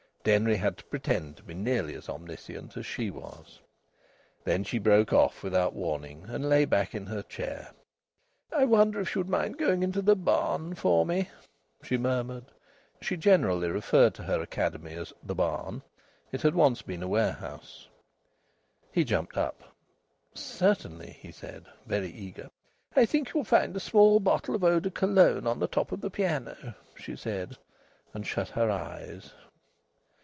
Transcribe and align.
Denry 0.23 0.57
had 0.57 0.77
to 0.77 0.83
pretend 0.85 1.37
to 1.37 1.43
be 1.43 1.55
nearly 1.55 1.95
as 1.95 2.07
omniscient 2.07 2.77
as 2.77 2.85
she 2.85 3.09
was. 3.09 3.59
Then 4.43 4.63
she 4.63 4.77
broke 4.77 5.11
off, 5.11 5.41
without 5.41 5.73
warning, 5.73 6.25
and 6.27 6.47
lay 6.47 6.63
back 6.65 6.93
in 6.93 7.07
her 7.07 7.23
chair. 7.23 7.71
"I 8.53 8.65
wonder 8.65 9.01
if 9.01 9.15
you'd 9.15 9.27
mind 9.27 9.57
going 9.57 9.81
into 9.81 10.03
the 10.03 10.15
barn 10.15 10.75
for 10.75 11.07
me?" 11.07 11.29
she 11.81 11.97
murmured. 11.97 12.45
She 13.01 13.17
generally 13.17 13.67
referred 13.69 14.13
to 14.13 14.21
her 14.21 14.39
academy 14.41 14.93
as 14.93 15.11
the 15.23 15.33
barn. 15.33 15.81
It 16.31 16.43
had 16.43 16.53
once 16.53 16.83
been 16.83 17.01
a 17.01 17.07
warehouse. 17.07 17.87
He 18.91 19.03
jumped 19.03 19.37
up. 19.37 19.73
"Certainly," 20.35 21.17
he 21.19 21.31
said, 21.31 21.65
very 21.87 22.11
eager. 22.11 22.51
"I 22.95 23.07
think 23.07 23.33
you'll 23.33 23.43
see 23.43 23.55
a 23.55 23.79
small 23.79 24.19
bottle 24.19 24.53
of 24.53 24.63
eau 24.63 24.79
de 24.79 24.91
Cologne 24.91 25.47
on 25.47 25.57
the 25.57 25.67
top 25.67 25.91
of 25.91 25.99
the 26.01 26.11
piano," 26.11 26.75
she 26.95 27.15
said, 27.15 27.57
and 28.13 28.27
shut 28.27 28.49
her 28.49 28.69
eyes. 28.69 29.33